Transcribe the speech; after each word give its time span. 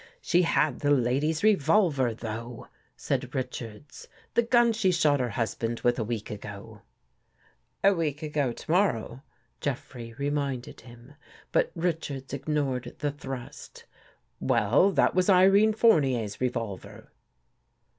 "She 0.33 0.41
had 0.41 0.79
the 0.79 0.89
lady's 0.89 1.43
revolver, 1.43 2.11
though," 2.11 2.69
said 2.97 3.35
Rich 3.35 3.61
ards." 3.61 4.07
The 4.33 4.41
gun 4.41 4.73
she 4.73 4.91
shot 4.91 5.19
her 5.19 5.29
husband 5.29 5.81
with 5.81 5.99
a 5.99 6.03
week 6.03 6.31
ago."" 6.31 6.81
A 7.83 7.93
week 7.93 8.23
ago 8.23 8.51
to 8.51 8.71
morrow," 8.71 9.21
Jeffrey 9.59 10.13
reminded 10.17 10.81
him. 10.81 11.13
But 11.51 11.69
Richards 11.75 12.33
ignored 12.33 12.95
the 12.97 13.11
thrust." 13.11 13.85
Well, 14.39 14.91
that 14.91 15.13
was 15.13 15.29
Irene 15.29 15.73
Fournier's 15.73 16.41
revolver." 16.41 17.11